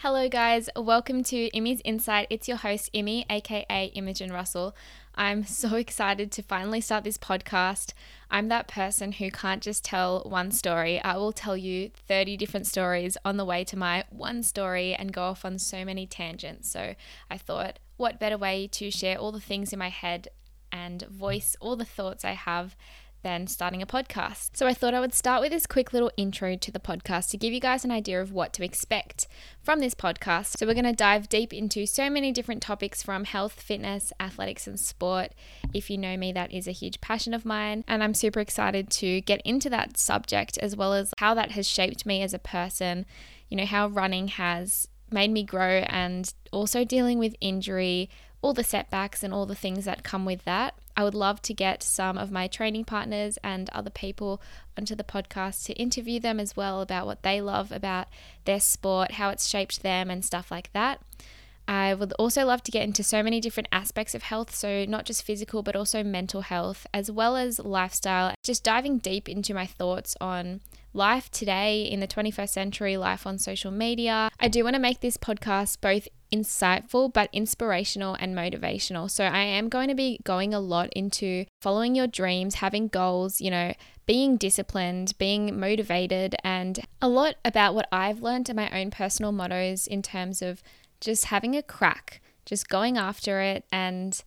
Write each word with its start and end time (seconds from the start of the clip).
Hello, 0.00 0.28
guys. 0.28 0.68
Welcome 0.76 1.22
to 1.24 1.48
Imi's 1.52 1.80
Insight. 1.82 2.26
It's 2.28 2.46
your 2.46 2.58
host, 2.58 2.92
Imi, 2.92 3.24
aka 3.30 3.86
Imogen 3.94 4.30
Russell. 4.30 4.76
I'm 5.14 5.42
so 5.44 5.74
excited 5.76 6.30
to 6.32 6.42
finally 6.42 6.82
start 6.82 7.02
this 7.02 7.16
podcast. 7.16 7.94
I'm 8.30 8.48
that 8.48 8.68
person 8.68 9.12
who 9.12 9.30
can't 9.30 9.62
just 9.62 9.86
tell 9.86 10.20
one 10.26 10.50
story. 10.50 11.00
I 11.00 11.16
will 11.16 11.32
tell 11.32 11.56
you 11.56 11.92
30 12.06 12.36
different 12.36 12.66
stories 12.66 13.16
on 13.24 13.38
the 13.38 13.46
way 13.46 13.64
to 13.64 13.78
my 13.78 14.04
one 14.10 14.42
story 14.42 14.94
and 14.94 15.14
go 15.14 15.22
off 15.22 15.46
on 15.46 15.58
so 15.58 15.82
many 15.82 16.06
tangents. 16.06 16.70
So 16.70 16.94
I 17.30 17.38
thought, 17.38 17.78
what 17.96 18.20
better 18.20 18.36
way 18.36 18.68
to 18.72 18.90
share 18.90 19.16
all 19.16 19.32
the 19.32 19.40
things 19.40 19.72
in 19.72 19.78
my 19.78 19.88
head 19.88 20.28
and 20.70 21.04
voice 21.04 21.56
all 21.58 21.74
the 21.74 21.86
thoughts 21.86 22.22
I 22.22 22.32
have 22.32 22.76
than 23.26 23.48
starting 23.48 23.82
a 23.82 23.86
podcast. 23.86 24.50
So 24.52 24.68
I 24.68 24.72
thought 24.72 24.94
I 24.94 25.00
would 25.00 25.12
start 25.12 25.42
with 25.42 25.50
this 25.50 25.66
quick 25.66 25.92
little 25.92 26.12
intro 26.16 26.54
to 26.54 26.70
the 26.70 26.78
podcast 26.78 27.30
to 27.30 27.36
give 27.36 27.52
you 27.52 27.58
guys 27.58 27.84
an 27.84 27.90
idea 27.90 28.22
of 28.22 28.30
what 28.30 28.52
to 28.52 28.62
expect 28.62 29.26
from 29.64 29.80
this 29.80 29.96
podcast. 29.96 30.56
So 30.56 30.64
we're 30.64 30.74
going 30.74 30.84
to 30.84 30.92
dive 30.92 31.28
deep 31.28 31.52
into 31.52 31.86
so 31.86 32.08
many 32.08 32.30
different 32.30 32.62
topics 32.62 33.02
from 33.02 33.24
health, 33.24 33.54
fitness, 33.54 34.12
athletics, 34.20 34.68
and 34.68 34.78
sport. 34.78 35.32
If 35.74 35.90
you 35.90 35.98
know 35.98 36.16
me, 36.16 36.30
that 36.34 36.52
is 36.52 36.68
a 36.68 36.70
huge 36.70 37.00
passion 37.00 37.34
of 37.34 37.44
mine. 37.44 37.82
And 37.88 38.00
I'm 38.04 38.14
super 38.14 38.38
excited 38.38 38.90
to 38.90 39.20
get 39.22 39.42
into 39.44 39.68
that 39.70 39.98
subject 39.98 40.56
as 40.58 40.76
well 40.76 40.92
as 40.92 41.12
how 41.18 41.34
that 41.34 41.50
has 41.50 41.68
shaped 41.68 42.06
me 42.06 42.22
as 42.22 42.32
a 42.32 42.38
person. 42.38 43.06
You 43.48 43.56
know, 43.56 43.66
how 43.66 43.88
running 43.88 44.28
has 44.28 44.86
made 45.10 45.32
me 45.32 45.42
grow 45.42 45.84
and 45.88 46.32
also 46.52 46.84
dealing 46.84 47.18
with 47.18 47.34
injury, 47.40 48.08
all 48.40 48.54
the 48.54 48.62
setbacks 48.62 49.24
and 49.24 49.34
all 49.34 49.46
the 49.46 49.56
things 49.56 49.84
that 49.84 50.04
come 50.04 50.24
with 50.24 50.44
that. 50.44 50.76
I 50.96 51.04
would 51.04 51.14
love 51.14 51.42
to 51.42 51.54
get 51.54 51.82
some 51.82 52.16
of 52.16 52.30
my 52.30 52.46
training 52.46 52.86
partners 52.86 53.38
and 53.44 53.68
other 53.70 53.90
people 53.90 54.40
onto 54.78 54.94
the 54.94 55.04
podcast 55.04 55.64
to 55.66 55.74
interview 55.74 56.18
them 56.18 56.40
as 56.40 56.56
well 56.56 56.80
about 56.80 57.06
what 57.06 57.22
they 57.22 57.40
love 57.40 57.70
about 57.70 58.08
their 58.46 58.60
sport, 58.60 59.12
how 59.12 59.28
it's 59.30 59.46
shaped 59.46 59.82
them, 59.82 60.10
and 60.10 60.24
stuff 60.24 60.50
like 60.50 60.72
that. 60.72 61.00
I 61.68 61.94
would 61.94 62.12
also 62.14 62.44
love 62.44 62.62
to 62.64 62.70
get 62.70 62.84
into 62.84 63.02
so 63.02 63.22
many 63.22 63.40
different 63.40 63.68
aspects 63.72 64.14
of 64.14 64.22
health, 64.22 64.54
so 64.54 64.84
not 64.84 65.04
just 65.04 65.22
physical, 65.22 65.62
but 65.62 65.76
also 65.76 66.02
mental 66.02 66.42
health, 66.42 66.86
as 66.94 67.10
well 67.10 67.36
as 67.36 67.58
lifestyle. 67.58 68.34
Just 68.42 68.62
diving 68.62 68.98
deep 68.98 69.28
into 69.28 69.54
my 69.54 69.66
thoughts 69.66 70.16
on 70.20 70.60
life 70.92 71.30
today 71.30 71.82
in 71.82 72.00
the 72.00 72.06
21st 72.06 72.48
century, 72.48 72.96
life 72.96 73.26
on 73.26 73.38
social 73.38 73.70
media. 73.70 74.30
I 74.40 74.48
do 74.48 74.64
want 74.64 74.74
to 74.74 74.80
make 74.80 75.00
this 75.00 75.16
podcast 75.16 75.80
both 75.80 76.08
insightful 76.32 77.12
but 77.12 77.30
inspirational 77.32 78.16
and 78.18 78.34
motivational. 78.34 79.10
So 79.10 79.24
I 79.24 79.42
am 79.42 79.68
going 79.68 79.88
to 79.88 79.94
be 79.94 80.18
going 80.24 80.54
a 80.54 80.60
lot 80.60 80.88
into 80.94 81.44
following 81.62 81.94
your 81.94 82.06
dreams, 82.06 82.56
having 82.56 82.88
goals, 82.88 83.40
you 83.40 83.50
know, 83.50 83.74
being 84.06 84.36
disciplined, 84.36 85.12
being 85.18 85.58
motivated, 85.58 86.36
and 86.42 86.80
a 87.02 87.08
lot 87.08 87.34
about 87.44 87.74
what 87.74 87.88
I've 87.92 88.22
learned 88.22 88.48
and 88.48 88.56
my 88.56 88.70
own 88.70 88.90
personal 88.90 89.32
mottos 89.32 89.86
in 89.86 90.00
terms 90.00 90.42
of 90.42 90.62
just 91.06 91.26
having 91.26 91.56
a 91.56 91.62
crack, 91.62 92.20
just 92.44 92.68
going 92.68 92.98
after 92.98 93.40
it 93.40 93.64
and 93.70 94.22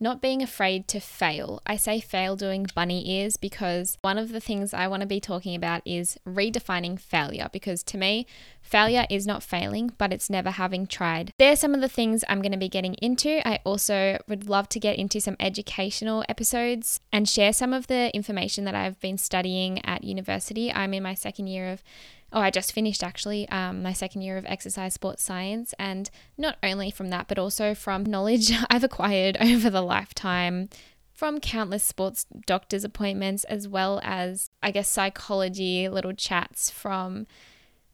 not 0.00 0.20
being 0.20 0.42
afraid 0.42 0.88
to 0.88 0.98
fail. 0.98 1.62
I 1.64 1.76
say 1.76 2.00
fail 2.00 2.34
doing 2.34 2.66
bunny 2.74 3.08
ears 3.08 3.36
because 3.36 3.96
one 4.02 4.18
of 4.18 4.32
the 4.32 4.40
things 4.40 4.74
I 4.74 4.88
want 4.88 5.02
to 5.02 5.06
be 5.06 5.20
talking 5.20 5.54
about 5.54 5.80
is 5.86 6.18
redefining 6.26 6.98
failure 6.98 7.48
because 7.52 7.84
to 7.84 7.96
me, 7.96 8.26
failure 8.60 9.06
is 9.08 9.26
not 9.26 9.44
failing, 9.44 9.92
but 9.96 10.12
it's 10.12 10.28
never 10.28 10.50
having 10.50 10.88
tried. 10.88 11.30
There's 11.38 11.60
some 11.60 11.72
of 11.72 11.80
the 11.80 11.88
things 11.88 12.24
I'm 12.28 12.42
going 12.42 12.52
to 12.52 12.58
be 12.58 12.68
getting 12.68 12.94
into. 12.94 13.46
I 13.48 13.60
also 13.64 14.18
would 14.28 14.48
love 14.48 14.68
to 14.70 14.80
get 14.80 14.98
into 14.98 15.20
some 15.20 15.36
educational 15.38 16.24
episodes 16.28 17.00
and 17.12 17.28
share 17.28 17.52
some 17.52 17.72
of 17.72 17.86
the 17.86 18.14
information 18.14 18.64
that 18.64 18.74
I've 18.74 18.98
been 18.98 19.18
studying 19.18 19.84
at 19.86 20.02
university. 20.02 20.72
I'm 20.72 20.92
in 20.92 21.04
my 21.04 21.14
second 21.14 21.46
year 21.46 21.70
of 21.70 21.84
oh, 22.34 22.40
I 22.40 22.50
just 22.50 22.72
finished 22.72 23.02
actually 23.02 23.48
um, 23.48 23.82
my 23.82 23.92
second 23.92 24.22
year 24.22 24.36
of 24.36 24.44
exercise 24.46 24.92
sports 24.92 25.22
science. 25.22 25.72
And 25.78 26.10
not 26.36 26.56
only 26.62 26.90
from 26.90 27.08
that, 27.10 27.28
but 27.28 27.38
also 27.38 27.74
from 27.74 28.04
knowledge 28.04 28.52
I've 28.70 28.84
acquired 28.84 29.36
over 29.40 29.70
the 29.70 29.80
lifetime 29.80 30.68
from 31.12 31.38
countless 31.38 31.84
sports 31.84 32.26
doctors' 32.44 32.82
appointments, 32.82 33.44
as 33.44 33.68
well 33.68 34.00
as, 34.02 34.50
I 34.62 34.72
guess, 34.72 34.88
psychology 34.88 35.88
little 35.88 36.12
chats 36.12 36.70
from 36.70 37.28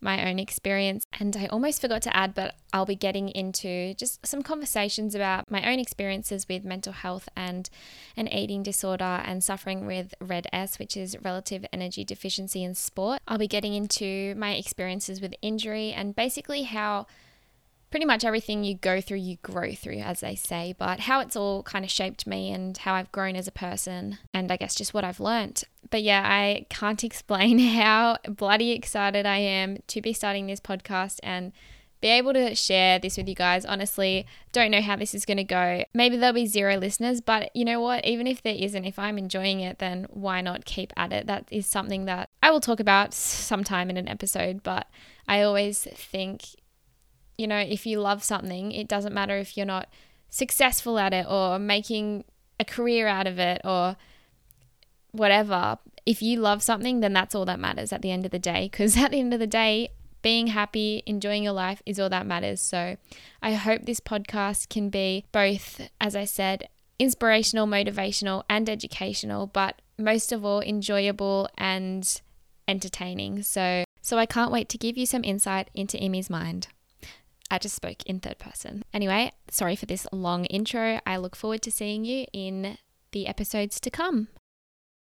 my 0.00 0.28
own 0.28 0.38
experience. 0.38 1.06
And 1.18 1.36
I 1.36 1.46
almost 1.46 1.80
forgot 1.80 2.02
to 2.02 2.16
add, 2.16 2.34
but 2.34 2.54
I'll 2.72 2.86
be 2.86 2.94
getting 2.94 3.28
into 3.28 3.94
just 3.94 4.26
some 4.26 4.42
conversations 4.42 5.14
about 5.14 5.50
my 5.50 5.70
own 5.70 5.78
experiences 5.78 6.46
with 6.48 6.64
mental 6.64 6.92
health 6.92 7.28
and 7.36 7.68
an 8.16 8.28
eating 8.28 8.62
disorder 8.62 9.22
and 9.24 9.42
suffering 9.44 9.86
with 9.86 10.14
RED-S, 10.20 10.78
which 10.78 10.96
is 10.96 11.16
relative 11.22 11.66
energy 11.72 12.04
deficiency 12.04 12.62
in 12.62 12.74
sport. 12.74 13.20
I'll 13.28 13.38
be 13.38 13.48
getting 13.48 13.74
into 13.74 14.34
my 14.36 14.52
experiences 14.54 15.20
with 15.20 15.34
injury 15.42 15.92
and 15.92 16.16
basically 16.16 16.62
how 16.62 17.06
pretty 17.90 18.06
much 18.06 18.24
everything 18.24 18.62
you 18.62 18.74
go 18.76 19.00
through, 19.00 19.18
you 19.18 19.36
grow 19.42 19.72
through, 19.72 19.98
as 19.98 20.20
they 20.20 20.36
say, 20.36 20.72
but 20.78 21.00
how 21.00 21.18
it's 21.18 21.34
all 21.34 21.62
kind 21.64 21.84
of 21.84 21.90
shaped 21.90 22.24
me 22.24 22.52
and 22.52 22.78
how 22.78 22.94
I've 22.94 23.10
grown 23.10 23.34
as 23.34 23.48
a 23.48 23.52
person, 23.52 24.18
and 24.32 24.52
I 24.52 24.56
guess 24.56 24.76
just 24.76 24.94
what 24.94 25.02
I've 25.02 25.18
learnt. 25.18 25.64
But 25.90 26.02
yeah, 26.02 26.22
I 26.24 26.66
can't 26.70 27.02
explain 27.10 27.58
how 27.58 28.18
bloody 28.28 28.72
excited 28.72 29.26
I 29.26 29.38
am 29.38 29.78
to 29.88 30.00
be 30.00 30.12
starting 30.12 30.46
this 30.46 30.60
podcast 30.60 31.18
and 31.22 31.52
be 32.00 32.08
able 32.08 32.32
to 32.32 32.54
share 32.54 32.98
this 32.98 33.18
with 33.18 33.28
you 33.28 33.34
guys. 33.34 33.66
Honestly, 33.66 34.26
don't 34.52 34.70
know 34.70 34.80
how 34.80 34.96
this 34.96 35.14
is 35.14 35.26
going 35.26 35.36
to 35.36 35.44
go. 35.44 35.84
Maybe 35.92 36.16
there'll 36.16 36.34
be 36.34 36.46
zero 36.46 36.76
listeners, 36.76 37.20
but 37.20 37.54
you 37.54 37.64
know 37.64 37.80
what? 37.80 38.06
Even 38.06 38.26
if 38.26 38.42
there 38.42 38.54
isn't, 38.54 38.86
if 38.86 38.98
I'm 38.98 39.18
enjoying 39.18 39.60
it, 39.60 39.80
then 39.80 40.06
why 40.08 40.40
not 40.40 40.64
keep 40.64 40.94
at 40.96 41.12
it? 41.12 41.26
That 41.26 41.46
is 41.50 41.66
something 41.66 42.06
that 42.06 42.30
I 42.42 42.50
will 42.50 42.60
talk 42.60 42.80
about 42.80 43.12
sometime 43.12 43.90
in 43.90 43.98
an 43.98 44.08
episode, 44.08 44.62
but 44.62 44.86
I 45.28 45.42
always 45.42 45.82
think 45.82 46.44
you 47.40 47.46
know, 47.46 47.56
if 47.56 47.86
you 47.86 47.98
love 48.00 48.22
something, 48.22 48.70
it 48.70 48.86
doesn't 48.86 49.14
matter 49.14 49.38
if 49.38 49.56
you're 49.56 49.64
not 49.64 49.88
successful 50.28 50.98
at 50.98 51.14
it 51.14 51.24
or 51.26 51.58
making 51.58 52.24
a 52.60 52.66
career 52.66 53.08
out 53.08 53.26
of 53.26 53.38
it 53.38 53.62
or 53.64 53.96
whatever. 55.12 55.78
If 56.06 56.22
you 56.22 56.40
love 56.40 56.62
something, 56.62 57.00
then 57.00 57.12
that's 57.12 57.34
all 57.34 57.44
that 57.44 57.60
matters 57.60 57.92
at 57.92 58.02
the 58.02 58.10
end 58.10 58.24
of 58.24 58.30
the 58.30 58.38
day. 58.38 58.68
Because 58.70 58.96
at 59.02 59.10
the 59.10 59.20
end 59.20 59.34
of 59.34 59.40
the 59.40 59.46
day, 59.46 59.90
being 60.22 60.48
happy, 60.48 61.02
enjoying 61.06 61.42
your 61.42 61.52
life 61.52 61.82
is 61.86 61.98
all 61.98 62.10
that 62.10 62.26
matters. 62.26 62.60
So 62.60 62.96
I 63.42 63.52
hope 63.52 63.82
this 63.84 64.00
podcast 64.00 64.68
can 64.68 64.90
be 64.90 65.24
both, 65.32 65.88
as 66.00 66.14
I 66.14 66.24
said, 66.24 66.68
inspirational, 66.98 67.66
motivational, 67.66 68.44
and 68.48 68.68
educational, 68.68 69.46
but 69.46 69.80
most 69.98 70.32
of 70.32 70.44
all, 70.44 70.60
enjoyable 70.60 71.48
and 71.56 72.20
entertaining. 72.68 73.42
So, 73.42 73.84
so 74.02 74.18
I 74.18 74.26
can't 74.26 74.52
wait 74.52 74.68
to 74.70 74.78
give 74.78 74.96
you 74.98 75.06
some 75.06 75.24
insight 75.24 75.70
into 75.74 75.98
Imi's 75.98 76.30
mind. 76.30 76.68
I 77.50 77.58
just 77.58 77.74
spoke 77.74 78.02
in 78.06 78.20
third 78.20 78.38
person. 78.38 78.84
Anyway, 78.94 79.32
sorry 79.50 79.74
for 79.74 79.86
this 79.86 80.06
long 80.12 80.44
intro. 80.46 81.00
I 81.04 81.16
look 81.16 81.34
forward 81.34 81.62
to 81.62 81.72
seeing 81.72 82.04
you 82.04 82.26
in 82.32 82.78
the 83.12 83.26
episodes 83.26 83.80
to 83.80 83.90
come. 83.90 84.28